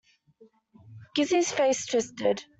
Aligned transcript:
Gussie's 1.13 1.51
face 1.51 1.85
twisted. 1.85 2.43